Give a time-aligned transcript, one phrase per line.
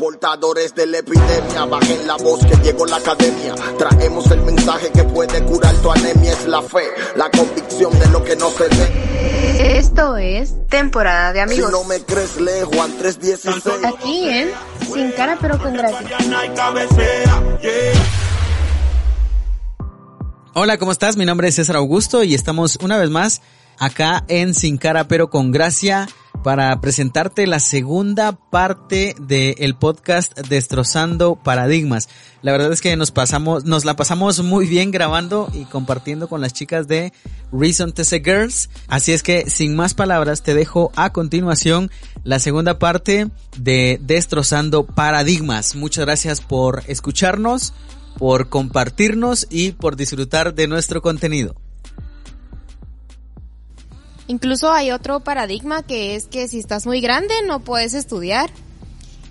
[0.00, 3.54] Portadores de la epidemia, bajen la voz que llegó la academia.
[3.76, 6.84] Traemos el mensaje que puede curar tu anemia, es la fe,
[7.16, 9.76] la convicción de lo que no se ve.
[9.78, 11.66] Esto es temporada de amigos.
[11.66, 13.94] Si no me crees, lee Juan 3.16.
[13.94, 14.50] Aquí en
[14.90, 16.16] Sin Cara pero con Gracia.
[20.54, 21.18] Hola, ¿cómo estás?
[21.18, 23.42] Mi nombre es César Augusto y estamos una vez más
[23.78, 26.08] acá en Sin Cara pero con Gracia
[26.42, 32.08] para presentarte la segunda parte del podcast Destrozando Paradigmas.
[32.42, 36.40] La verdad es que nos pasamos, nos la pasamos muy bien grabando y compartiendo con
[36.40, 37.12] las chicas de
[37.52, 38.70] Reason Say Girls.
[38.88, 41.90] Así es que sin más palabras te dejo a continuación
[42.24, 45.74] la segunda parte de Destrozando Paradigmas.
[45.74, 47.74] Muchas gracias por escucharnos,
[48.18, 51.54] por compartirnos y por disfrutar de nuestro contenido.
[54.30, 58.48] Incluso hay otro paradigma que es que si estás muy grande no puedes estudiar.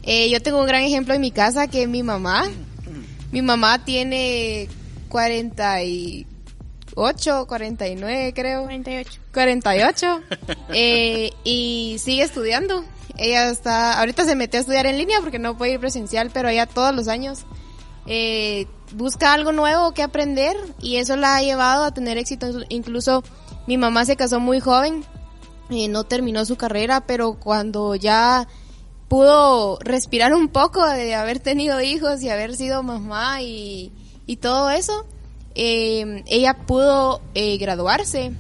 [0.04, 2.50] Eh, yo tengo un gran ejemplo en mi casa que es mi mamá.
[3.32, 4.68] Mi mamá tiene
[5.08, 8.64] 48, 49 creo.
[8.64, 9.22] 48.
[9.34, 10.22] 48.
[10.74, 12.84] eh, y sigue estudiando.
[13.16, 16.50] Ella está, ahorita se metió a estudiar en línea porque no puede ir presencial, pero
[16.50, 17.46] ella todos los años
[18.06, 22.48] eh, busca algo nuevo que aprender y eso la ha llevado a tener éxito.
[22.68, 23.24] Incluso
[23.68, 25.04] mi mamá se casó muy joven,
[25.70, 28.48] no terminó su carrera, pero cuando ya
[29.08, 33.92] pudo respirar un poco de haber tenido hijos y haber sido mamá y,
[34.26, 35.06] y todo eso,
[35.56, 38.32] eh, ella pudo eh, graduarse.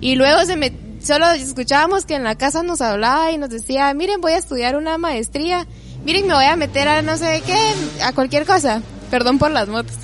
[0.00, 3.92] Y luego se me, solo escuchábamos que en la casa nos hablaba y nos decía,
[3.94, 5.66] miren, voy a estudiar una maestría,
[6.04, 7.58] miren, me voy a meter a no sé qué,
[8.02, 8.82] a cualquier cosa.
[9.10, 9.94] Perdón por las motos.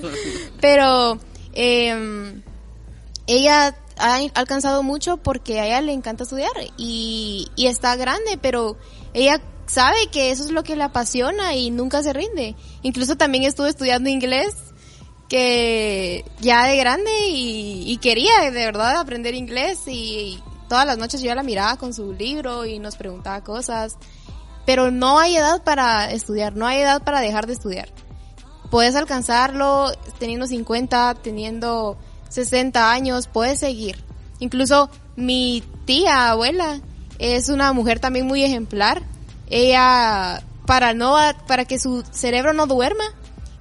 [0.60, 1.18] Pero
[1.52, 2.42] eh,
[3.28, 8.76] ella ha alcanzado mucho porque a ella le encanta estudiar y, y está grande, pero
[9.14, 12.56] ella sabe que eso es lo que le apasiona y nunca se rinde.
[12.82, 14.54] Incluso también estuvo estudiando inglés
[15.28, 21.20] que ya de grande y, y quería de verdad aprender inglés y todas las noches
[21.20, 23.96] yo la miraba con su libro y nos preguntaba cosas.
[24.64, 27.88] Pero no hay edad para estudiar, no hay edad para dejar de estudiar.
[28.70, 31.96] Puedes alcanzarlo teniendo 50, teniendo
[32.28, 33.96] 60 años, puedes seguir.
[34.40, 36.80] Incluso mi tía abuela
[37.18, 39.02] es una mujer también muy ejemplar.
[39.50, 41.16] Ella, para no,
[41.46, 43.04] para que su cerebro no duerma,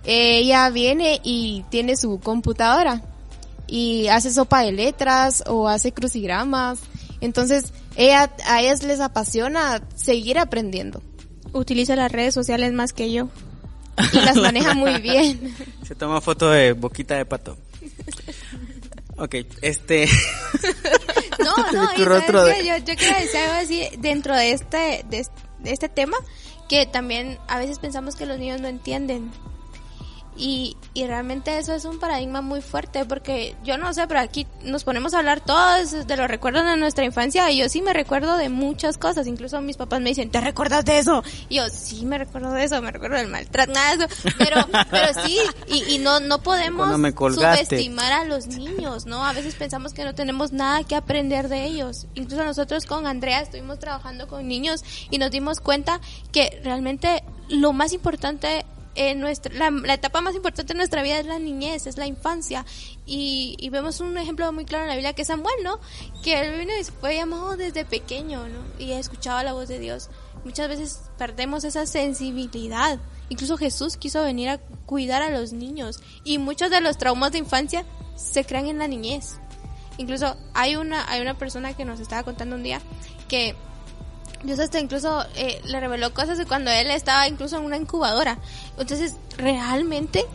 [0.03, 3.01] ella viene y tiene su computadora
[3.67, 6.79] y hace sopa de letras o hace crucigramas.
[7.19, 11.01] Entonces, ella, a ellas les apasiona seguir aprendiendo.
[11.51, 13.29] Utiliza las redes sociales más que yo.
[14.13, 15.55] Y las maneja muy bien.
[15.83, 17.57] Se toma foto de boquita de pato.
[19.17, 20.07] Ok, este...
[21.39, 22.05] no, no, y
[22.45, 22.65] de...
[22.65, 26.17] yo, yo quiero decir algo así dentro de este, de este tema,
[26.69, 29.31] que también a veces pensamos que los niños no entienden.
[30.37, 34.45] Y, y realmente eso es un paradigma muy fuerte porque yo no sé, pero aquí
[34.63, 37.93] nos ponemos a hablar todos de los recuerdos de nuestra infancia y yo sí me
[37.93, 41.23] recuerdo de muchas cosas, incluso mis papás me dicen, ¿te recuerdas de eso?
[41.49, 44.57] Y yo sí me recuerdo de eso, me recuerdo del maltrato, nada de eso, pero,
[44.91, 46.89] pero sí, y, y no, no podemos
[47.33, 49.25] subestimar a los niños, ¿no?
[49.25, 52.07] A veces pensamos que no tenemos nada que aprender de ellos.
[52.15, 55.99] Incluso nosotros con Andrea estuvimos trabajando con niños y nos dimos cuenta
[56.31, 58.65] que realmente lo más importante
[59.53, 62.65] la, la, etapa más importante de nuestra vida es la niñez, es la infancia.
[63.05, 65.79] Y, y, vemos un ejemplo muy claro en la Biblia que es Samuel, ¿no?
[66.23, 68.59] Que él vino y fue llamado desde pequeño, ¿no?
[68.79, 70.09] Y escuchaba la voz de Dios.
[70.43, 72.99] Muchas veces perdemos esa sensibilidad.
[73.29, 75.99] Incluso Jesús quiso venir a cuidar a los niños.
[76.23, 77.85] Y muchos de los traumas de infancia
[78.15, 79.37] se crean en la niñez.
[79.97, 82.81] Incluso hay una, hay una persona que nos estaba contando un día
[83.27, 83.55] que
[84.43, 88.37] Dios hasta incluso eh, le reveló cosas de cuando él estaba incluso en una incubadora.
[88.77, 90.25] Entonces, realmente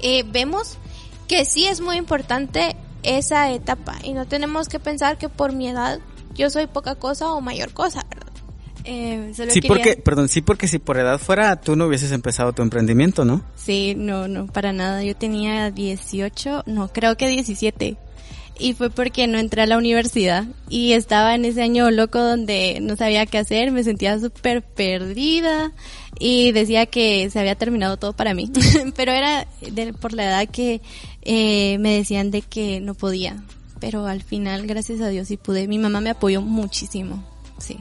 [0.00, 0.78] eh, vemos
[1.26, 5.68] que sí es muy importante esa etapa y no tenemos que pensar que por mi
[5.68, 6.00] edad
[6.34, 8.28] yo soy poca cosa o mayor cosa, ¿verdad?
[8.84, 9.68] Eh, sí, quería...
[9.68, 13.42] porque, perdón, sí, porque si por edad fuera, tú no hubieses empezado tu emprendimiento, ¿no?
[13.54, 15.02] Sí, no, no, para nada.
[15.02, 17.98] Yo tenía 18, no, creo que 17
[18.58, 22.78] y fue porque no entré a la universidad y estaba en ese año loco donde
[22.80, 25.72] no sabía qué hacer, me sentía súper perdida
[26.18, 28.50] y decía que se había terminado todo para mí,
[28.96, 29.46] pero era
[30.00, 30.80] por la edad que
[31.22, 33.42] eh, me decían de que no podía,
[33.80, 37.24] pero al final gracias a Dios sí pude, mi mamá me apoyó muchísimo,
[37.58, 37.78] sí.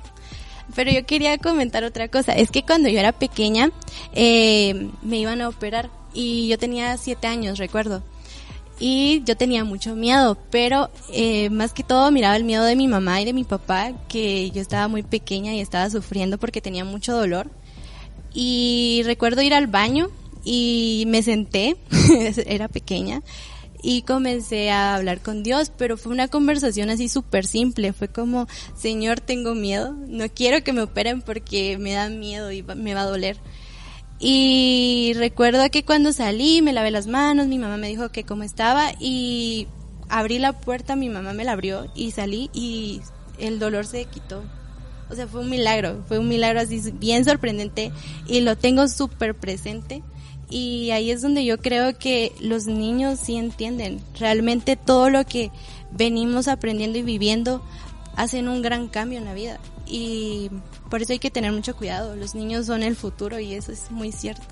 [0.75, 3.71] Pero yo quería comentar otra cosa, es que cuando yo era pequeña
[4.13, 8.03] eh, me iban a operar y yo tenía siete años, recuerdo
[8.79, 12.88] y yo tenía mucho miedo, pero eh, más que todo miraba el miedo de mi
[12.88, 16.85] mamá y de mi papá, que yo estaba muy pequeña y estaba sufriendo porque tenía
[16.85, 17.50] mucho dolor.
[18.33, 20.09] Y recuerdo ir al baño
[20.44, 21.77] y me senté,
[22.45, 23.24] era pequeña,
[23.81, 28.47] y comencé a hablar con Dios, pero fue una conversación así súper simple, fue como,
[28.75, 33.01] Señor, tengo miedo, no quiero que me operen porque me da miedo y me va
[33.01, 33.38] a doler.
[34.19, 38.43] Y recuerdo que cuando salí me lavé las manos, mi mamá me dijo que cómo
[38.43, 39.67] estaba y
[40.09, 43.01] abrí la puerta, mi mamá me la abrió y salí y
[43.37, 44.43] el dolor se quitó.
[45.09, 47.91] O sea, fue un milagro, fue un milagro así bien sorprendente
[48.27, 50.03] y lo tengo súper presente.
[50.49, 54.01] Y ahí es donde yo creo que los niños sí entienden.
[54.17, 55.51] Realmente todo lo que
[55.91, 57.61] venimos aprendiendo y viviendo
[58.15, 59.59] hacen un gran cambio en la vida.
[59.85, 60.49] Y
[60.89, 62.16] por eso hay que tener mucho cuidado.
[62.16, 64.44] Los niños son el futuro y eso es muy cierto.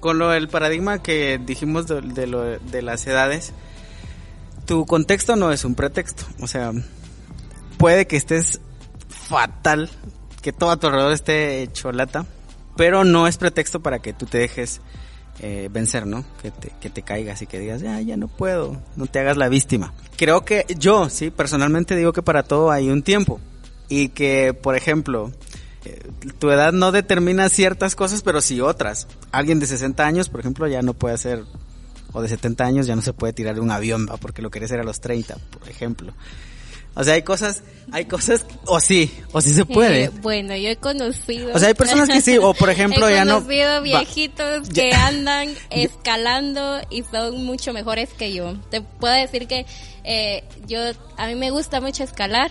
[0.00, 3.52] Con lo del paradigma que dijimos de, lo, de las edades,
[4.66, 6.24] tu contexto no es un pretexto.
[6.40, 6.72] O sea,
[7.78, 8.60] puede que estés
[9.08, 9.90] fatal,
[10.42, 12.26] que todo a tu alrededor esté cholata,
[12.76, 14.80] pero no es pretexto para que tú te dejes
[15.40, 16.24] eh, vencer, ¿no?
[16.40, 19.36] Que te, que te caigas y que digas, ya, ya no puedo, no te hagas
[19.36, 19.92] la víctima.
[20.16, 23.40] Creo que yo, sí, personalmente digo que para todo hay un tiempo
[23.88, 25.32] y que, por ejemplo,
[26.38, 29.06] tu edad no determina ciertas cosas, pero sí otras.
[29.32, 31.44] Alguien de 60 años, por ejemplo, ya no puede hacer,
[32.12, 34.16] o de 70 años ya no se puede tirar de un avión, ¿va?
[34.16, 36.12] porque lo quiere hacer a los 30, por ejemplo.
[36.98, 37.62] O sea, hay cosas,
[37.92, 40.04] hay cosas, o sí, o sí se puede.
[40.04, 41.54] Eh, bueno, yo he conocido.
[41.54, 43.32] O sea, hay personas que sí, o por ejemplo, ya no.
[43.32, 48.54] He conocido viejitos que andan escalando y son mucho mejores que yo.
[48.70, 49.66] Te puedo decir que
[50.04, 50.80] eh, yo,
[51.18, 52.50] a mí me gusta mucho escalar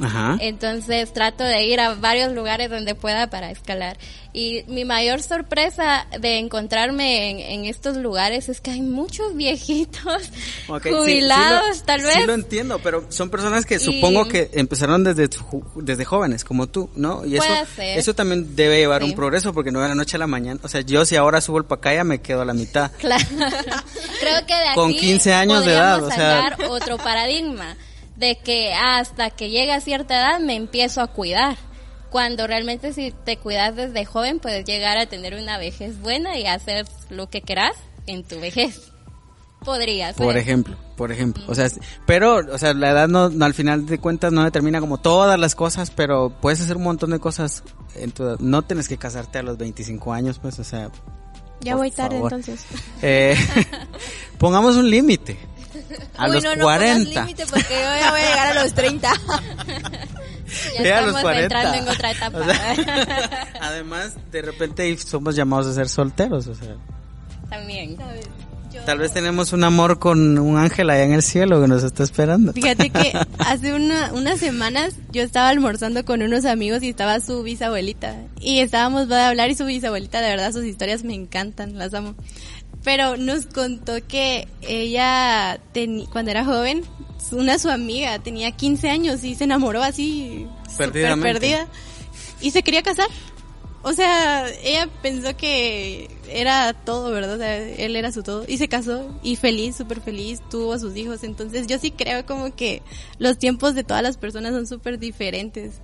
[0.00, 0.36] Ajá.
[0.40, 3.96] Entonces trato de ir a varios lugares donde pueda para escalar.
[4.36, 10.28] Y mi mayor sorpresa de encontrarme en, estos lugares es que hay muchos viejitos
[10.66, 12.14] jubilados, tal vez.
[12.14, 15.28] Sí lo entiendo, pero son personas que supongo que empezaron desde,
[15.76, 17.24] desde jóvenes, como tú, ¿no?
[17.24, 17.46] Y eso,
[17.78, 20.58] eso también debe llevar un progreso, porque no de la noche a la mañana.
[20.64, 22.90] O sea, yo si ahora subo el pacaya me quedo a la mitad.
[23.04, 23.24] Claro.
[24.20, 26.56] Creo que de aquí Con 15 años de edad, o sea.
[26.70, 27.76] otro paradigma
[28.16, 31.56] de que hasta que llegue a cierta edad me empiezo a cuidar.
[32.10, 36.46] Cuando realmente si te cuidas desde joven puedes llegar a tener una vejez buena y
[36.46, 37.74] hacer lo que quieras
[38.06, 38.92] en tu vejez.
[39.64, 40.14] Podrías.
[40.14, 41.42] Por ejemplo, por ejemplo.
[41.48, 41.68] O sea,
[42.06, 45.54] pero, o sea, la edad no, al final de cuentas no determina como todas las
[45.54, 47.64] cosas, pero puedes hacer un montón de cosas
[47.94, 50.90] en tu No tienes que casarte a los 25 años, pues, o sea.
[51.60, 52.64] Ya voy tarde entonces.
[53.00, 53.36] Eh,
[54.38, 55.38] pongamos un límite.
[56.16, 57.20] A los no, 40.
[57.20, 59.12] No límite porque yo ya voy a llegar a los 30.
[60.82, 62.38] ya estamos entrando en otra etapa.
[63.60, 66.76] además, de repente somos llamados a ser solteros, o sea.
[67.48, 67.96] También.
[68.84, 72.02] Tal vez tenemos un amor con un ángel allá en el cielo que nos está
[72.02, 72.52] esperando.
[72.52, 77.42] Fíjate que hace una, unas semanas yo estaba almorzando con unos amigos y estaba su
[77.42, 78.16] bisabuelita.
[78.40, 82.14] Y estábamos a hablar y su bisabuelita, de verdad, sus historias me encantan, las amo
[82.84, 85.58] pero nos contó que ella
[86.12, 86.84] cuando era joven,
[87.32, 91.66] una su amiga tenía 15 años y se enamoró así perdida
[92.40, 93.08] y se quería casar.
[93.82, 97.34] O sea, ella pensó que era todo, ¿verdad?
[97.34, 100.78] O sea, él era su todo y se casó y feliz, súper feliz, tuvo a
[100.78, 101.22] sus hijos.
[101.22, 102.82] Entonces yo sí creo como que
[103.18, 105.74] los tiempos de todas las personas son súper diferentes.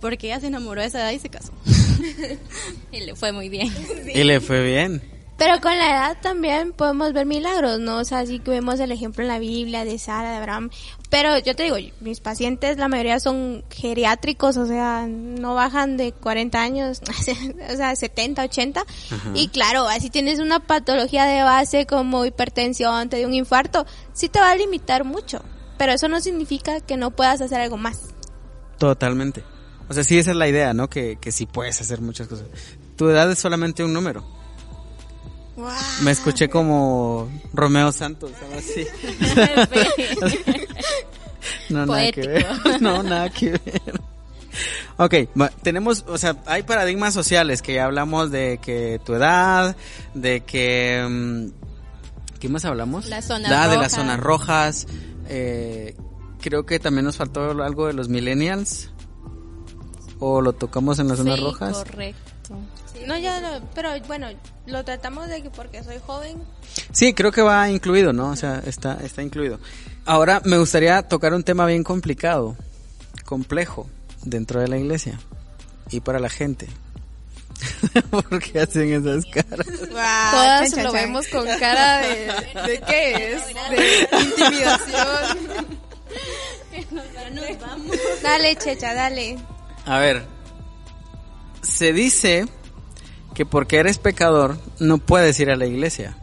[0.00, 1.52] Porque ella se enamoró a esa edad y se casó.
[2.92, 3.72] y le fue muy bien.
[4.12, 5.15] Y le fue bien.
[5.38, 7.98] Pero con la edad también podemos ver milagros, ¿no?
[7.98, 10.70] O sea, así que vemos el ejemplo en la Biblia de Sara, de Abraham.
[11.10, 16.12] Pero yo te digo, mis pacientes, la mayoría son geriátricos, o sea, no bajan de
[16.12, 17.02] 40 años,
[17.70, 18.84] o sea, 70, 80.
[19.34, 24.30] Y claro, así tienes una patología de base como hipertensión, te dio un infarto, sí
[24.30, 25.42] te va a limitar mucho.
[25.76, 28.00] Pero eso no significa que no puedas hacer algo más.
[28.78, 29.44] Totalmente.
[29.88, 30.88] O sea, sí, esa es la idea, ¿no?
[30.88, 32.46] Que, que sí puedes hacer muchas cosas.
[32.96, 34.35] Tu edad es solamente un número.
[36.02, 38.86] Me escuché como Romeo Santos, algo así.
[41.70, 42.46] no, nada que ver.
[42.80, 44.00] No, nada que ver.
[44.98, 45.14] Ok,
[45.62, 49.76] tenemos, o sea, hay paradigmas sociales que ya hablamos de que tu edad,
[50.14, 51.06] de que...
[51.08, 51.48] Mm,
[52.38, 53.06] ¿Qué más hablamos?
[53.06, 53.70] Las zonas rojas.
[53.70, 54.86] de las zonas rojas.
[55.28, 55.96] Eh,
[56.40, 58.90] creo que también nos faltó algo de los millennials.
[60.18, 61.78] ¿O lo tocamos en las zonas rojas?
[61.78, 62.32] Correcto.
[63.06, 64.28] No, ya, no, pero bueno,
[64.66, 66.42] lo tratamos de que porque soy joven.
[66.92, 68.30] Sí, creo que va incluido, ¿no?
[68.30, 69.58] O sea, está, está incluido.
[70.04, 72.56] Ahora me gustaría tocar un tema bien complicado,
[73.24, 73.88] complejo,
[74.22, 75.18] dentro de la iglesia
[75.90, 76.68] y para la gente.
[78.10, 79.66] ¿Por qué hacen esas caras?
[79.90, 81.02] Todas chan, chan, lo chan.
[81.04, 82.26] vemos con cara de,
[82.66, 83.42] ¿de qué es?
[83.70, 85.66] De intimidación.
[88.22, 89.38] Dale, Checha, dale.
[89.84, 90.24] A ver,
[91.76, 92.46] se dice
[93.34, 96.16] que porque eres pecador no puedes ir a la iglesia.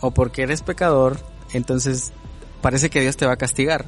[0.00, 1.18] O porque eres pecador,
[1.52, 2.12] entonces
[2.62, 3.86] parece que Dios te va a castigar.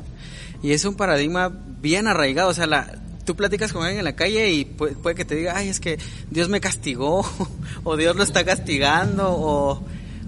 [0.65, 2.49] Y es un paradigma bien arraigado.
[2.49, 5.37] O sea, la, tú platicas con alguien en la calle y puede, puede que te
[5.37, 5.97] diga, ay, es que
[6.29, 7.25] Dios me castigó,
[7.85, 9.85] o Dios lo está castigando, o,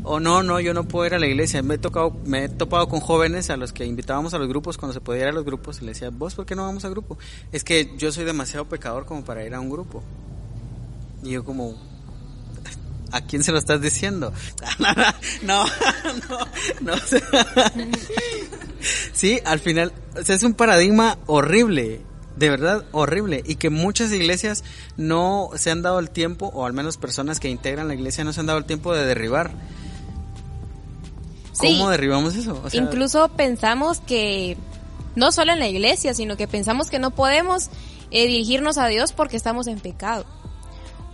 [0.09, 1.63] o no, no, yo no puedo ir a la iglesia.
[1.63, 4.79] Me he, tocado, me he topado con jóvenes a los que invitábamos a los grupos
[4.79, 6.87] cuando se podía ir a los grupos y le decía, vos, ¿por qué no vamos
[6.87, 7.19] a grupo?
[7.53, 10.03] Es que yo soy demasiado pecador como para ir a un grupo.
[11.23, 11.75] Y yo como,
[13.13, 14.33] ¿a quién se lo estás diciendo?
[15.43, 15.67] no, no,
[16.81, 16.95] no.
[19.13, 19.93] sí, al final,
[20.27, 22.01] es un paradigma horrible,
[22.37, 24.65] de verdad horrible, y que muchas iglesias
[24.97, 28.33] no se han dado el tiempo, o al menos personas que integran la iglesia no
[28.33, 29.53] se han dado el tiempo de derribar.
[31.61, 31.77] Sí.
[31.79, 32.61] ¿Cómo derribamos eso?
[32.65, 34.57] O sea, Incluso pensamos que,
[35.17, 37.69] no solo en la iglesia, sino que pensamos que no podemos
[38.11, 40.25] eh, dirigirnos a Dios porque estamos en pecado.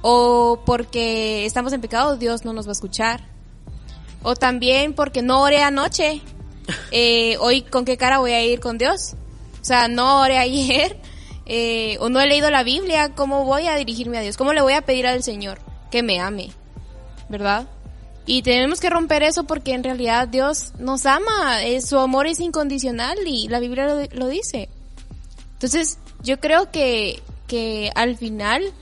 [0.03, 3.27] O porque estamos en pecado, Dios no nos va a escuchar.
[4.23, 6.21] O también porque no oré anoche.
[6.93, 9.17] Eh, hoy, ¿con qué cara voy a ir con Dios?
[9.61, 10.99] O sea, no oré ayer.
[11.47, 13.15] eh, o no he leído la Biblia.
[13.15, 14.39] ¿Cómo voy a dirigirme a Dios?
[14.39, 15.59] ¿Cómo le voy a pedir al Señor
[15.91, 16.53] que me ame?
[17.29, 17.67] ¿Verdad?
[18.27, 22.41] Y tenemos que romper eso porque en realidad Dios nos ama, eh, su amor es
[22.41, 24.71] incondicional y la Biblia lo, dice.
[25.53, 28.73] Entonces, yo creo que, que al final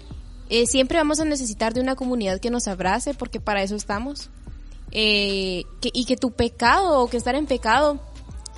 [0.49, 4.31] eh, siempre vamos a necesitar de una comunidad que nos abrace porque para eso estamos.
[4.93, 7.99] Eh, y que tu pecado o que estar en pecado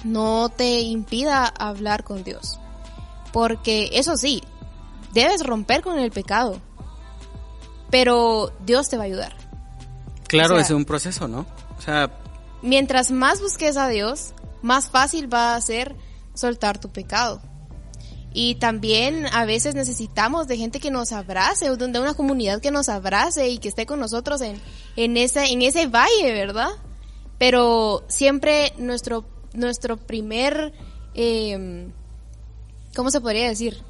[0.02, 2.58] no te impida hablar con Dios.
[3.32, 4.42] Porque eso sí,
[5.14, 6.60] debes romper con el pecado.
[7.90, 9.43] Pero Dios te va a ayudar.
[10.38, 11.46] Claro, o sea- es un proceso, ¿no?
[11.78, 12.10] O sea,
[12.62, 15.94] mientras más busques a Dios, más fácil va a ser
[16.34, 17.40] soltar tu pecado.
[18.36, 22.88] Y también a veces necesitamos de gente que nos abrace, de una comunidad que nos
[22.88, 24.60] abrace y que esté con nosotros en,
[24.96, 26.70] en, ese, en ese valle, ¿verdad?
[27.38, 30.72] Pero siempre nuestro, nuestro primer,
[31.14, 31.88] eh,
[32.96, 33.82] ¿cómo se podría decir?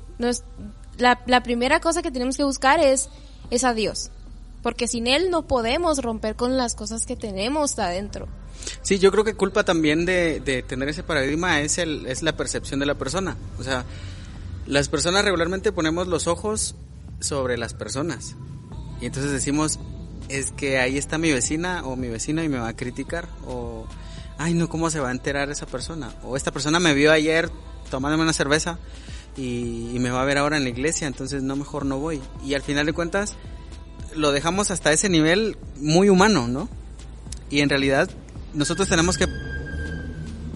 [0.99, 3.09] La, la primera cosa que tenemos que buscar es,
[3.51, 4.11] es a Dios.
[4.65, 8.29] Porque sin Él no podemos romper con las cosas que tenemos adentro.
[8.81, 12.35] Sí, yo creo que culpa también de, de tener ese paradigma es, el, es la
[12.35, 13.37] percepción de la persona.
[13.59, 13.85] O sea,
[14.67, 16.77] las personas regularmente ponemos los ojos
[17.21, 18.37] sobre las personas.
[19.03, 19.79] Y entonces decimos,
[20.31, 23.29] es que ahí está mi vecina o mi vecino y me va a criticar.
[23.47, 23.87] O,
[24.39, 26.15] ay, no, ¿cómo se va a enterar esa persona?
[26.25, 27.51] O esta persona me vio ayer
[27.91, 28.79] tomándome una cerveza
[29.37, 32.23] y, y me va a ver ahora en la iglesia, entonces no, mejor no voy.
[32.43, 33.37] Y al final de cuentas,
[34.17, 36.69] lo dejamos hasta ese nivel muy humano, ¿no?
[37.51, 38.09] Y en realidad
[38.53, 39.27] nosotros tenemos que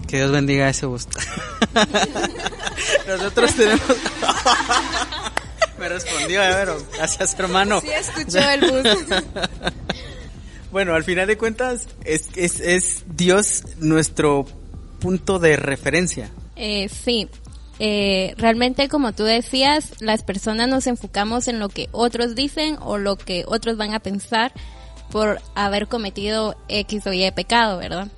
[0.09, 1.07] que Dios bendiga ese bus.
[3.07, 3.81] nosotros tenemos
[5.79, 9.05] me respondió Evero gracias hermano Sí, escuchó el bus.
[10.71, 14.45] bueno al final de cuentas es, es, es Dios nuestro
[14.99, 17.29] punto de referencia Eh, sí,
[17.79, 22.97] Eh, realmente como tú decías, las personas nos enfocamos en lo que otros dicen o
[22.97, 24.51] lo que otros van a pensar
[25.09, 28.09] por haber cometido X o Y pecado, ¿verdad?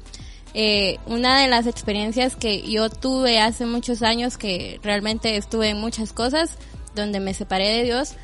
[0.53, 5.80] Eh, una de las experiencias que yo tuve hace muchos años, que realmente estuve en
[5.80, 6.58] muchas cosas,
[6.94, 8.15] donde me separé de Dios,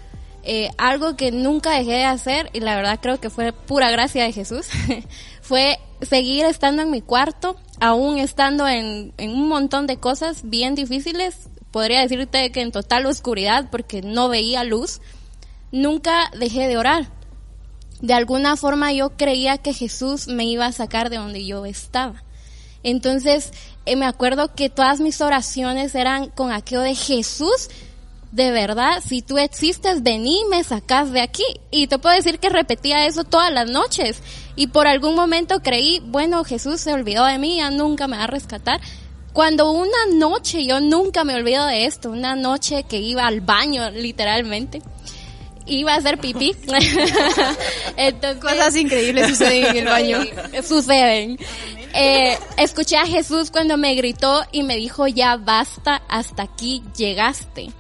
[0.43, 4.23] eh, algo que nunca dejé de hacer, y la verdad creo que fue pura gracia
[4.23, 4.67] de Jesús,
[5.41, 11.49] fue seguir estando en mi cuarto, aún estando en, un montón de cosas bien difíciles,
[11.71, 15.01] podría decirte que en total oscuridad, porque no veía luz,
[15.71, 17.09] nunca dejé de orar.
[18.01, 22.23] De alguna forma yo creía que Jesús me iba a sacar de donde yo estaba.
[22.83, 23.51] Entonces,
[23.85, 27.69] eh, me acuerdo que todas mis oraciones eran con aquello de Jesús,
[28.37, 31.43] de verdad, si tú existes, vení, me sacas de aquí.
[31.71, 34.19] Y te puedo decir que repetía eso todas las noches.
[34.55, 38.25] Y por algún momento creí, bueno, Jesús se olvidó de mí, ya nunca me va
[38.25, 38.79] a rescatar.
[39.33, 43.89] Cuando una noche, yo nunca me olvido de esto, una noche que iba al baño,
[43.89, 44.83] literalmente,
[45.65, 46.55] iba a hacer pipí.
[47.97, 50.19] Entonces, Cosas increíbles suceden en el baño.
[50.63, 51.39] suceden.
[51.95, 57.71] eh, escuché a Jesús cuando me gritó y me dijo, ya basta, hasta aquí llegaste.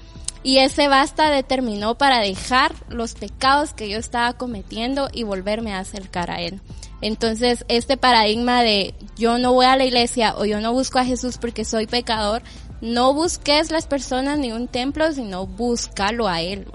[0.43, 5.79] Y ese basta determinó para dejar los pecados que yo estaba cometiendo y volverme a
[5.79, 6.61] acercar a Él.
[7.01, 11.05] Entonces, este paradigma de yo no voy a la iglesia o yo no busco a
[11.05, 12.41] Jesús porque soy pecador,
[12.81, 16.67] no busques las personas ni un templo, sino búscalo a Él.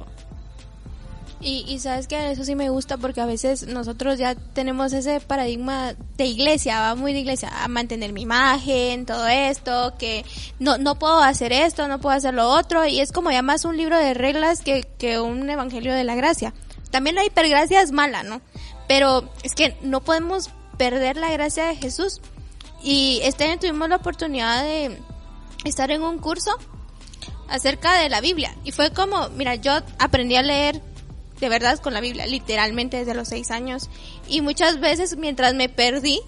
[1.45, 5.19] Y, y sabes que eso sí me gusta porque a veces nosotros ya tenemos ese
[5.19, 10.25] paradigma de iglesia, va muy de iglesia, a mantener mi imagen, todo esto, que
[10.61, 13.65] no, no puedo hacer esto, no puedo hacer lo otro, y es como ya más
[13.65, 16.55] un libro de reglas que, que un evangelio de la gracia.
[16.93, 18.41] También la hipergracia es mala, ¿no?
[18.87, 22.21] Pero es que no podemos perder la gracia de Jesús.
[22.85, 24.99] Y este año tuvimos la oportunidad de
[25.65, 26.51] estar en un curso
[27.49, 28.55] acerca de la Biblia.
[28.65, 30.83] Y fue como, mira, yo aprendí a leer
[31.43, 33.91] de verdad con la Biblia, literalmente desde los seis años.
[34.29, 36.21] Y muchas veces mientras me perdí,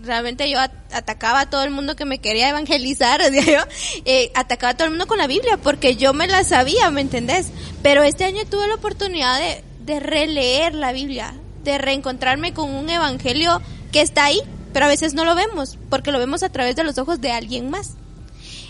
[0.00, 3.60] realmente yo atacaba a todo el mundo que me quería evangelizar, yo,
[4.06, 7.02] eh, atacaba a todo el mundo con la Biblia porque yo me la sabía, ¿me
[7.02, 7.48] entendés?
[7.82, 12.88] Pero este año tuve la oportunidad de, de releer la Biblia, de reencontrarme con un
[12.88, 13.60] evangelio
[13.92, 14.40] que está ahí,
[14.72, 17.32] pero a veces no lo vemos, porque lo vemos a través de los ojos de
[17.32, 17.96] alguien más.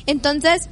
[0.06, 0.68] Entonces,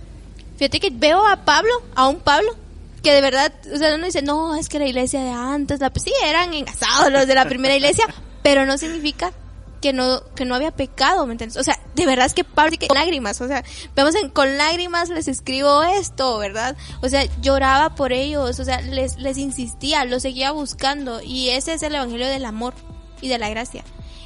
[0.56, 2.56] fíjate que veo a Pablo, a un Pablo,
[3.02, 5.92] que de verdad, o sea, uno dice, no, es que la iglesia de antes, la,
[5.94, 8.06] sí, eran engasados los de la primera iglesia,
[8.42, 9.32] pero no significa
[9.80, 11.59] que no, que no había pecado, ¿me entiendes?
[11.59, 13.64] O sea, de verdad es que Pablo, con lágrimas, o sea,
[13.97, 16.76] vemos en, con lágrimas les escribo esto, ¿verdad?
[17.02, 21.75] O sea, lloraba por ellos, o sea, les, les insistía, los seguía buscando, y ese
[21.75, 22.75] es el evangelio del amor
[23.21, 23.82] y de la gracia.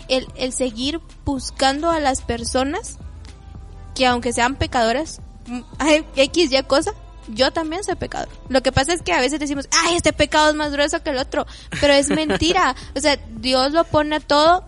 [0.09, 2.99] El, el seguir buscando a las personas
[3.95, 5.21] que aunque sean pecadoras,
[6.17, 6.93] X, Y cosa,
[7.29, 8.29] yo también soy pecador.
[8.49, 11.11] Lo que pasa es que a veces decimos, ay, este pecado es más grueso que
[11.11, 11.47] el otro,
[11.81, 12.75] pero es mentira.
[12.97, 14.65] o sea, Dios lo pone a todo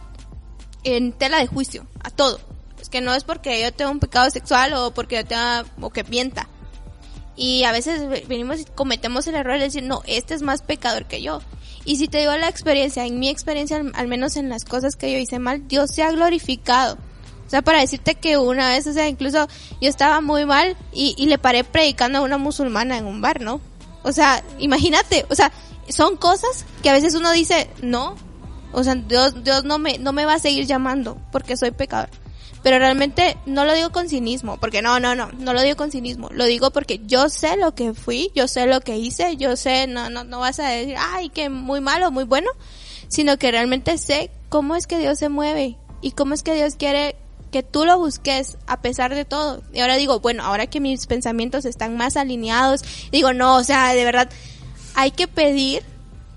[0.85, 2.41] en tela de juicio, a todo.
[2.81, 5.91] Es que no es porque yo tenga un pecado sexual o porque yo tenga, o
[5.91, 6.49] que mienta.
[7.37, 11.07] Y a veces venimos y cometemos el error de decir, no, este es más pecador
[11.07, 11.41] que yo.
[11.85, 15.13] Y si te digo la experiencia, en mi experiencia, al menos en las cosas que
[15.13, 16.99] yo hice mal, Dios se ha glorificado.
[17.49, 19.49] O sea, para decirte que una vez, o sea, incluso
[19.81, 23.41] yo estaba muy mal y, y le paré predicando a una musulmana en un bar,
[23.41, 23.63] ¿no?
[24.03, 25.51] O sea, imagínate, o sea,
[25.89, 28.17] son cosas que a veces uno dice, no,
[28.73, 32.11] o sea, Dios, Dios no me, no me va a seguir llamando porque soy pecador.
[32.63, 35.91] Pero realmente no lo digo con cinismo, porque no, no, no, no lo digo con
[35.91, 39.57] cinismo, lo digo porque yo sé lo que fui, yo sé lo que hice, yo
[39.57, 42.51] sé, no, no, no vas a decir, ay, que muy malo, muy bueno,
[43.07, 46.75] sino que realmente sé cómo es que Dios se mueve y cómo es que Dios
[46.75, 47.17] quiere
[47.51, 49.63] que tú lo busques a pesar de todo.
[49.73, 53.93] Y ahora digo, bueno, ahora que mis pensamientos están más alineados, digo, no, o sea,
[53.95, 54.31] de verdad,
[54.95, 55.83] hay que pedir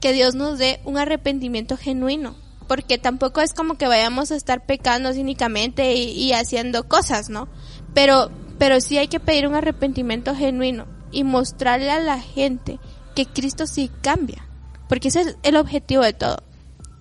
[0.02, 2.36] que Dios nos dé un arrepentimiento genuino.
[2.68, 7.50] Porque tampoco es como que vayamos a estar pecando cínicamente y, haciendo cosas, ¿no?
[7.94, 12.80] Pero, pero sí hay que pedir un arrepentimiento genuino y mostrarle a la gente
[13.14, 14.48] que Cristo sí cambia.
[14.88, 16.44] Porque ese es el objetivo de todo.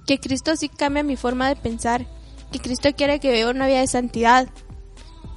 [0.07, 2.07] Que Cristo sí cambia mi forma de pensar,
[2.51, 4.49] que Cristo quiere que viva una vida de santidad.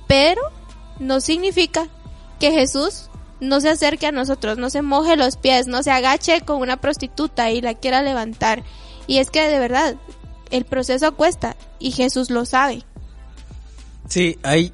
[0.08, 0.42] Pero
[1.00, 1.88] no significa
[2.40, 6.42] que Jesús no se acerque a nosotros, no se moje los pies, no se agache
[6.42, 8.64] con una prostituta y la quiera levantar.
[9.08, 9.96] Y es que de verdad,
[10.50, 12.84] el proceso cuesta y Jesús lo sabe.
[14.08, 14.74] Sí, hay,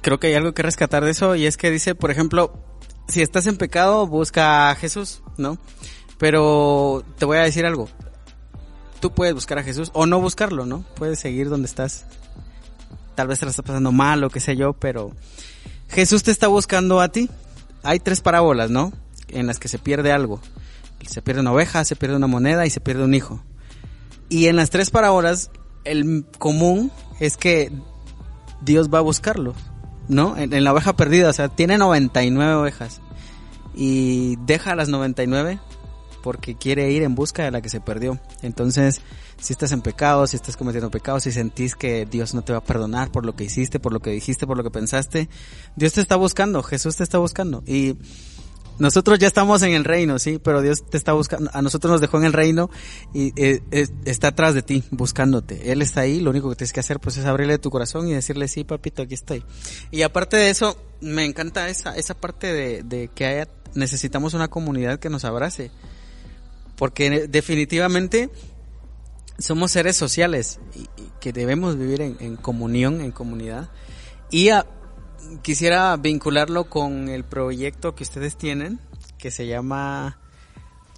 [0.00, 2.52] creo que hay algo que rescatar de eso y es que dice, por ejemplo,
[3.08, 5.58] si estás en pecado, busca a Jesús, ¿no?
[6.18, 7.88] Pero te voy a decir algo,
[9.00, 10.84] tú puedes buscar a Jesús o no buscarlo, ¿no?
[10.94, 12.04] Puedes seguir donde estás.
[13.14, 15.12] Tal vez te lo estás pasando mal o qué sé yo, pero
[15.88, 17.28] Jesús te está buscando a ti.
[17.82, 18.92] Hay tres parábolas, ¿no?
[19.28, 20.40] En las que se pierde algo.
[21.06, 23.42] Se pierde una oveja, se pierde una moneda y se pierde un hijo.
[24.28, 25.50] Y en las tres parábolas,
[25.84, 27.72] el común es que
[28.60, 29.54] Dios va a buscarlo,
[30.08, 30.36] ¿no?
[30.36, 33.00] En, en la oveja perdida, o sea, tiene 99 ovejas
[33.74, 35.58] y deja las 99
[36.22, 38.18] porque quiere ir en busca de la que se perdió.
[38.42, 39.00] Entonces,
[39.40, 42.58] si estás en pecado, si estás cometiendo pecados, si sentís que Dios no te va
[42.58, 45.28] a perdonar por lo que hiciste, por lo que dijiste, por lo que pensaste,
[45.76, 47.62] Dios te está buscando, Jesús te está buscando.
[47.66, 47.96] Y
[48.80, 52.00] nosotros ya estamos en el reino, sí, pero Dios te está buscando, a nosotros nos
[52.00, 52.70] dejó en el reino
[53.12, 53.60] y eh,
[54.06, 55.70] está atrás de ti, buscándote.
[55.70, 58.14] Él está ahí, lo único que tienes que hacer pues es abrirle tu corazón y
[58.14, 59.44] decirle, sí, papito, aquí estoy.
[59.90, 64.48] Y aparte de eso, me encanta esa, esa parte de, de que haya, necesitamos una
[64.48, 65.70] comunidad que nos abrace
[66.80, 68.30] porque definitivamente
[69.38, 70.88] somos seres sociales y,
[71.20, 73.68] que debemos vivir en, comunión, en comunidad.
[74.30, 74.48] Y
[75.42, 78.80] quisiera vincularlo con el proyecto que ustedes tienen,
[79.18, 80.18] que se llama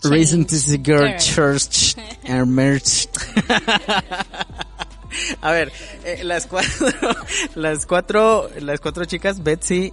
[0.04, 3.10] Reason to Girl Church Emerged.
[5.40, 5.72] A ver,
[6.04, 6.86] eh, las cuatro,
[7.56, 9.92] las cuatro, las cuatro chicas, Betsy,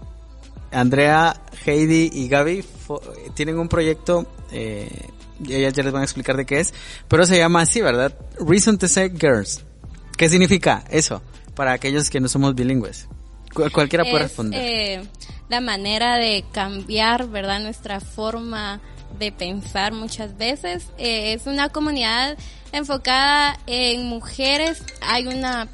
[0.71, 2.63] Andrea, Heidi y Gaby,
[3.34, 5.10] tienen un proyecto, eh,
[5.47, 6.73] ellas ya les van a explicar de qué es,
[7.08, 8.15] pero se llama así, ¿verdad?
[8.39, 9.63] Reason to Say Girls.
[10.17, 11.21] ¿Qué significa eso?
[11.56, 13.08] Para aquellos que no somos bilingües.
[13.54, 14.62] cualquiera puede responder.
[14.62, 15.02] Eh,
[15.49, 17.60] la manera de cambiar, ¿verdad?
[17.60, 18.82] Nuestra forma
[19.17, 20.88] de pensar muchas veces.
[20.97, 22.38] Eh, es una comunidad
[22.71, 24.84] enfocada en mujeres.
[25.02, 25.67] Hay una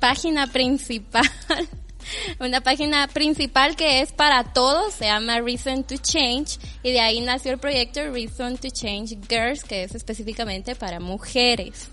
[0.00, 1.30] página principal,
[2.40, 7.20] una página principal que es para todos, se llama Reason to Change y de ahí
[7.20, 11.88] nació el proyecto Reason to Change Girls, que es específicamente para mujeres.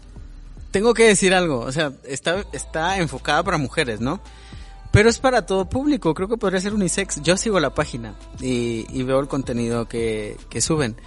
[0.71, 4.21] Tengo que decir algo, o sea, está, está enfocada para mujeres, ¿no?
[4.91, 7.21] Pero es para todo público, creo que podría ser unisex.
[7.21, 10.97] Yo sigo la página y, veo el contenido que, que suben.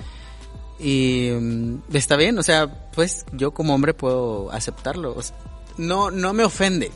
[0.79, 5.15] Y mm, está bien, o sea, pues yo como hombre puedo aceptarlo.
[5.77, 6.91] No, no me ofende.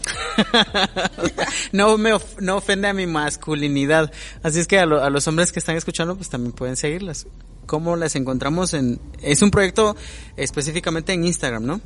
[1.73, 4.13] no me no ofende a mi masculinidad.
[4.43, 7.27] Así es que a, a, los hombres que están escuchando, pues también pueden seguirlas.
[7.67, 8.99] ¿Cómo las encontramos en...?
[9.21, 9.95] Es un proyecto
[10.37, 11.81] específicamente en Instagram, ¿no?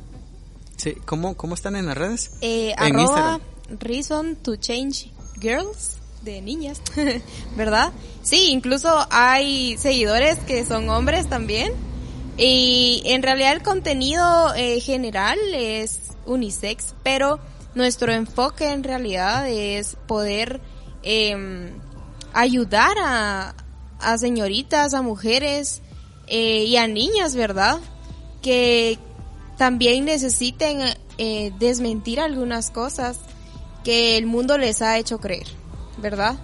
[0.77, 2.31] Sí, ¿cómo, cómo están en las redes?
[2.41, 3.41] Eh, en Instagram.
[3.79, 6.81] Reason to Change Girls de niñas,
[7.57, 7.91] ¿verdad?
[8.21, 11.73] Sí, incluso hay seguidores que son hombres también.
[12.37, 17.39] Y en realidad el contenido eh, general es unisex, pero
[17.75, 20.61] nuestro enfoque en realidad es poder
[21.03, 21.71] eh,
[22.33, 23.55] ayudar a,
[23.99, 25.81] a, señoritas, a mujeres
[26.27, 27.79] eh, y a niñas, ¿verdad?
[28.41, 28.99] Que
[29.57, 30.81] también necesiten
[31.17, 33.19] eh, desmentir algunas cosas
[33.83, 35.47] que el mundo les ha hecho creer,
[35.97, 36.37] ¿verdad?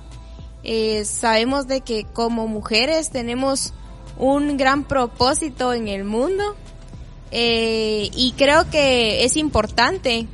[0.63, 3.73] Eh, sabemos de que como mujeres tenemos
[4.17, 6.55] un gran propósito en el mundo
[7.31, 10.27] eh, y creo que es importante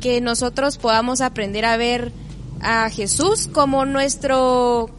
[0.00, 2.12] que nosotros podamos aprender a ver
[2.60, 4.90] a Jesús como nuestro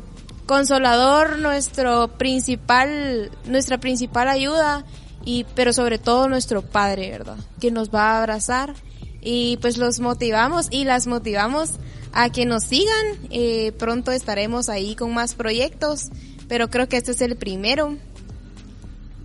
[0.45, 4.83] consolador, nuestro principal, nuestra principal ayuda
[5.23, 7.37] y pero sobre todo nuestro Padre, ¿verdad?
[7.59, 8.73] Que nos va a abrazar
[9.21, 11.71] y pues los motivamos y las motivamos
[12.13, 13.17] a que nos sigan.
[13.29, 16.09] Eh, pronto estaremos ahí con más proyectos,
[16.47, 17.97] pero creo que este es el primero.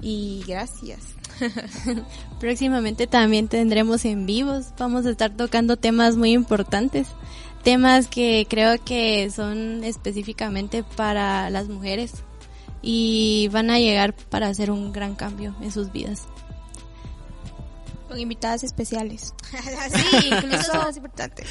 [0.03, 1.14] Y gracias.
[2.41, 4.67] Próximamente también tendremos en vivos.
[4.79, 7.09] Vamos a estar tocando temas muy importantes.
[7.63, 12.13] Temas que creo que son específicamente para las mujeres
[12.83, 16.27] y van a llegar para hacer un gran cambio en sus vidas
[18.17, 19.35] invitadas especiales.
[19.93, 21.45] sí, incluso es importante.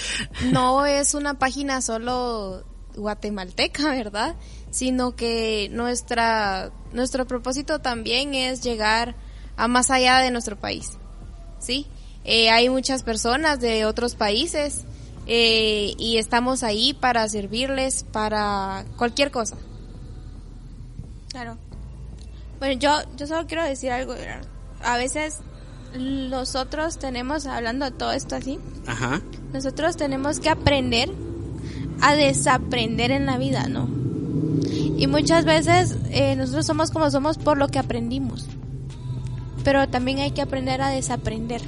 [0.51, 2.63] No es una página solo
[2.95, 4.35] guatemalteca, ¿verdad?
[4.71, 9.15] Sino que nuestra nuestro propósito también es llegar
[9.57, 10.97] a más allá de nuestro país.
[11.59, 11.87] ¿Sí?
[12.25, 14.83] Eh, hay muchas personas de otros países
[15.27, 19.57] eh, y estamos ahí para servirles para cualquier cosa.
[21.29, 21.57] Claro.
[22.59, 24.15] Bueno, yo, yo solo quiero decir algo.
[24.83, 25.39] A veces
[25.97, 28.59] nosotros tenemos, hablando de todo esto así,
[29.51, 31.09] nosotros tenemos que aprender
[32.01, 33.89] a desaprender en la vida, ¿no?
[34.97, 38.47] Y muchas veces eh, nosotros somos como somos por lo que aprendimos.
[39.63, 41.61] Pero también hay que aprender a desaprender.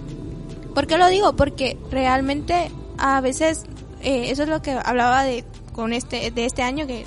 [0.74, 1.36] ¿Por qué lo digo?
[1.36, 3.64] Porque realmente a veces
[4.02, 7.06] eh, eso es lo que hablaba de con este de este año que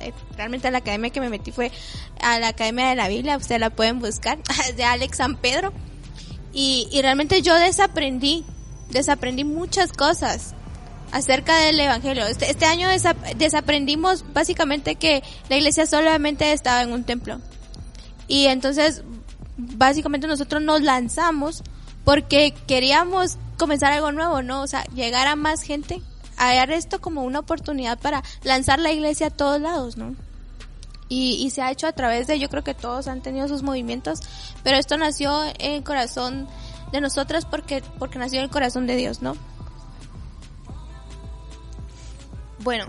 [0.00, 1.70] eh, realmente la academia que me metí fue
[2.20, 4.38] a la Academia de la Biblia, ustedes la pueden buscar,
[4.76, 5.72] de Alex San Pedro.
[6.52, 8.44] Y, y realmente yo desaprendí,
[8.90, 10.54] desaprendí muchas cosas
[11.12, 12.26] acerca del Evangelio.
[12.26, 12.88] Este, este año
[13.36, 17.40] desaprendimos básicamente que la iglesia solamente estaba en un templo.
[18.26, 19.02] Y entonces,
[19.76, 21.62] básicamente nosotros nos lanzamos
[22.04, 24.62] porque queríamos comenzar algo nuevo, ¿no?
[24.62, 26.02] O sea, llegar a más gente,
[26.36, 30.16] a dar esto como una oportunidad para lanzar la iglesia a todos lados, ¿no?
[31.10, 33.62] y, y se ha hecho a través de, yo creo que todos han tenido sus
[33.62, 34.20] movimientos,
[34.62, 36.48] pero esto nació en el corazón
[36.92, 39.36] de nosotras porque, porque nació en el corazón de Dios, ¿no?
[42.60, 42.86] Bueno,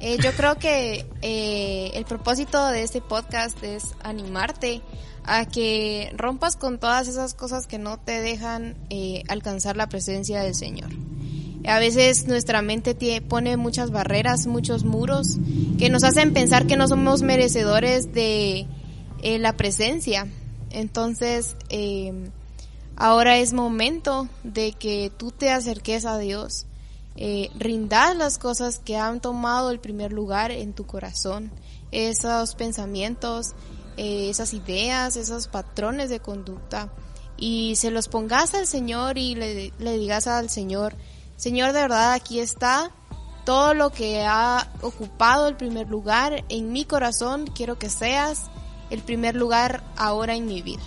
[0.00, 4.82] eh, yo creo que eh, el propósito de este podcast es animarte
[5.32, 10.42] a que rompas con todas esas cosas que no te dejan eh, alcanzar la presencia
[10.42, 10.90] del Señor.
[11.68, 15.38] A veces nuestra mente pone muchas barreras, muchos muros
[15.78, 18.66] que nos hacen pensar que no somos merecedores de
[19.22, 20.26] eh, la presencia.
[20.70, 22.32] Entonces, em,
[22.96, 26.66] ahora es momento de que tú te acerques a Dios,
[27.14, 31.52] eh, rindas las cosas que han tomado el primer lugar en tu corazón,
[31.92, 33.54] esos pensamientos,
[34.02, 36.90] eh, esas ideas, esos patrones de conducta,
[37.36, 40.96] y se los pongas al Señor y le, le digas al Señor,
[41.36, 42.92] Señor, de verdad, aquí está
[43.44, 47.46] todo lo que ha ocupado el primer lugar en mi corazón.
[47.46, 48.44] Quiero que seas
[48.88, 50.82] el primer lugar ahora en mi vida.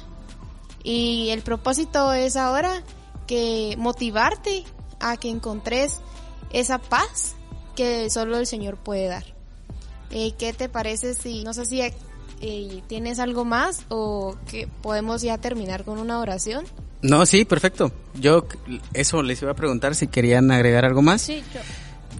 [0.83, 2.81] Y el propósito es ahora
[3.27, 4.63] que motivarte
[4.99, 5.99] a que encontres
[6.51, 7.35] esa paz
[7.75, 9.25] que solo el Señor puede dar.
[10.09, 11.81] Eh, ¿Qué te parece si, no sé si
[12.45, 16.65] eh, tienes algo más o que podemos ya terminar con una oración?
[17.01, 17.93] No, sí, perfecto.
[18.15, 18.45] Yo
[18.93, 21.21] eso les iba a preguntar si querían agregar algo más.
[21.21, 21.61] Sí, yo,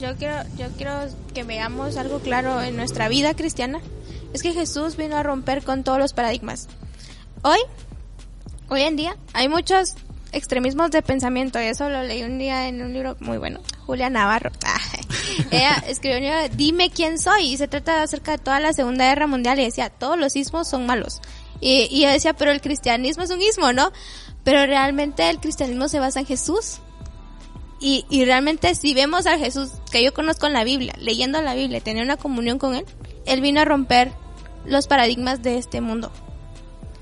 [0.07, 0.93] yo quiero, yo quiero
[1.33, 3.81] que veamos algo claro en nuestra vida cristiana.
[4.33, 6.69] Es que Jesús vino a romper con todos los paradigmas.
[7.41, 7.59] Hoy,
[8.69, 9.95] hoy en día, hay muchos
[10.31, 11.61] extremismos de pensamiento.
[11.61, 13.59] Y eso lo leí un día en un libro muy bueno.
[13.85, 14.51] Julia Navarro.
[15.51, 17.53] Ella escribió Dime quién soy.
[17.53, 19.59] Y se trata acerca de toda la Segunda Guerra Mundial.
[19.59, 21.21] Y decía, todos los ismos son malos.
[21.59, 23.91] Y, y ella decía, pero el cristianismo es un ismo, ¿no?
[24.43, 26.79] Pero realmente el cristianismo se basa en Jesús.
[27.79, 31.53] Y, y realmente si vemos a Jesús, que yo conozco en la Biblia, leyendo la
[31.53, 32.85] Biblia, tener una comunión con Él,
[33.25, 34.11] Él vino a romper
[34.65, 36.11] los paradigmas de este mundo.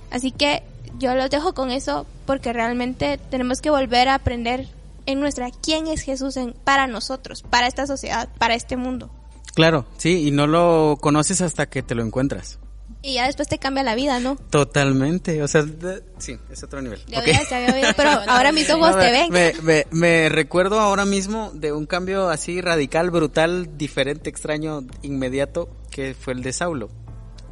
[0.10, 0.64] Así que
[0.98, 4.68] yo los dejo con eso porque realmente tenemos que volver a aprender
[5.06, 9.12] en nuestra quién es Jesús en, para nosotros, para esta sociedad, para este mundo.
[9.54, 12.60] Claro, sí, y no lo conoces hasta que te lo encuentras.
[13.04, 14.36] Y ya después te cambia la vida, ¿no?
[14.36, 15.66] Totalmente, o sea,
[16.20, 17.02] sí, es otro nivel.
[17.98, 19.32] pero ahora mis ojos te ven.
[19.32, 26.14] Me, me, recuerdo ahora mismo de un cambio así radical, brutal, diferente, extraño, inmediato, que
[26.14, 26.90] fue el de Saulo,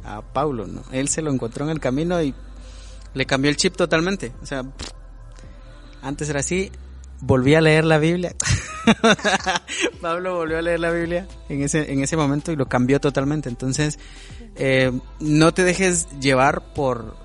[0.04, 0.84] a Paulo, ¿no?
[0.92, 2.32] Él se lo encontró en el camino y
[3.14, 4.32] le cambió el chip totalmente.
[4.42, 4.62] O sea,
[6.00, 6.70] antes era así,
[7.20, 8.34] volví a leer la Biblia.
[10.00, 13.48] Pablo volvió a leer la Biblia en ese, en ese momento y lo cambió totalmente.
[13.48, 13.98] Entonces,
[14.56, 17.16] eh, no te dejes llevar por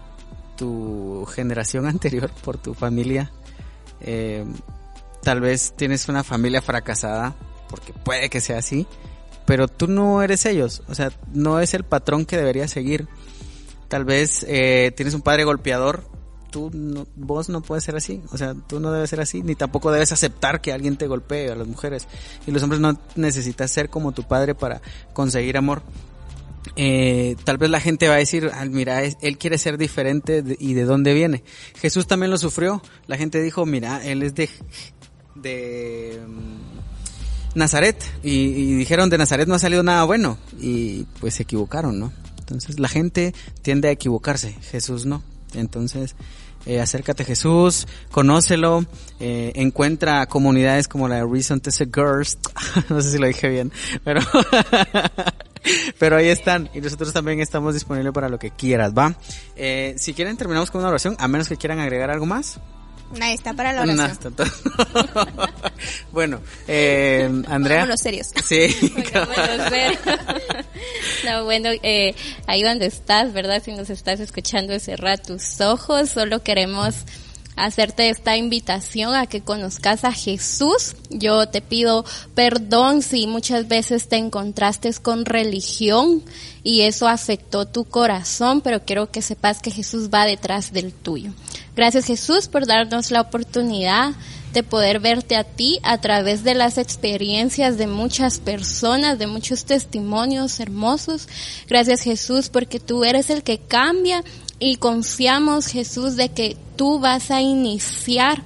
[0.55, 3.31] tu generación anterior, por tu familia.
[4.01, 4.45] Eh,
[5.23, 7.35] tal vez tienes una familia fracasada,
[7.69, 8.85] porque puede que sea así,
[9.45, 10.83] pero tú no eres ellos.
[10.87, 13.07] O sea, no es el patrón que deberías seguir.
[13.87, 16.03] Tal vez eh, tienes un padre golpeador,
[16.55, 16.71] tú
[17.17, 20.13] vos no puedes ser así, o sea, tú no debes ser así, ni tampoco debes
[20.13, 22.07] aceptar que alguien te golpee a las mujeres.
[22.47, 25.83] Y los hombres no necesitas ser como tu padre para conseguir amor.
[26.77, 30.85] Eh, tal vez la gente va a decir, mira, él quiere ser diferente y de
[30.85, 31.43] dónde viene.
[31.75, 32.81] Jesús también lo sufrió.
[33.05, 34.49] La gente dijo, mira, él es de,
[35.35, 38.01] de mm, Nazaret.
[38.23, 40.37] Y, y, dijeron, de Nazaret no ha salido nada bueno.
[40.57, 42.13] Y pues se equivocaron, ¿no?
[42.39, 45.21] Entonces la gente tiende a equivocarse, Jesús no.
[45.55, 46.15] Entonces,
[46.65, 48.85] eh, acércate a Jesús, conócelo,
[49.19, 52.37] eh, encuentra comunidades como la Reason to Say Girls,
[52.89, 53.71] no sé si lo dije bien,
[54.03, 54.21] pero,
[55.99, 59.15] pero ahí están y nosotros también estamos disponibles para lo que quieras, ¿va?
[59.55, 62.59] Eh, si quieren terminamos con una oración, a menos que quieran agregar algo más.
[63.11, 64.35] Nadie está para la oración.
[66.11, 67.79] bueno, eh, Andrea.
[67.79, 68.27] Vámonos serios.
[68.43, 68.75] Sí.
[71.25, 72.15] no, bueno, eh,
[72.47, 73.61] ahí donde estás, ¿verdad?
[73.63, 76.09] Si nos estás escuchando, cerrar tus ojos.
[76.09, 76.95] Solo queremos
[77.55, 80.95] hacerte esta invitación a que conozcas a Jesús.
[81.09, 86.23] Yo te pido perdón si muchas veces te encontraste con religión
[86.63, 91.31] y eso afectó tu corazón, pero quiero que sepas que Jesús va detrás del tuyo.
[91.75, 94.13] Gracias Jesús por darnos la oportunidad
[94.55, 99.65] de poder verte a ti a través de las experiencias de muchas personas, de muchos
[99.65, 101.27] testimonios hermosos.
[101.67, 104.23] Gracias Jesús porque tú eres el que cambia
[104.59, 108.43] y confiamos Jesús de que tú vas a iniciar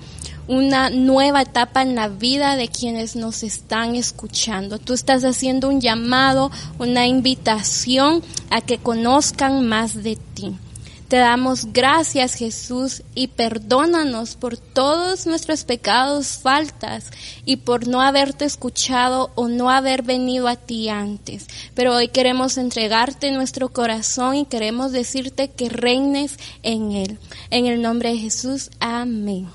[0.48, 4.80] una nueva etapa en la vida de quienes nos están escuchando.
[4.80, 10.56] Tú estás haciendo un llamado, una invitación a que conozcan más de ti.
[11.10, 17.10] Te damos gracias Jesús y perdónanos por todos nuestros pecados, faltas
[17.46, 21.48] y por no haberte escuchado o no haber venido a ti antes.
[21.74, 27.18] Pero hoy queremos entregarte nuestro corazón y queremos decirte que reines en él.
[27.50, 29.50] En el nombre de Jesús, amén.